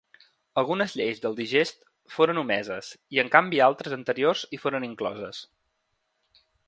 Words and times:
Algunes 0.59 0.93
lleis 1.01 1.19
del 1.25 1.35
Digest 1.39 1.83
foren 2.15 2.41
omeses 2.43 2.89
i 3.17 3.21
en 3.25 3.29
canvi 3.37 3.61
altres 3.67 3.95
anteriors 3.99 4.47
hi 4.57 4.61
foren 4.65 4.89
incloses. 4.89 5.43